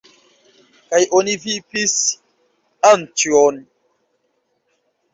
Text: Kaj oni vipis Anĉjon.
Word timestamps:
Kaj 0.93 1.01
oni 1.19 1.35
vipis 1.43 1.95
Anĉjon. 2.95 3.63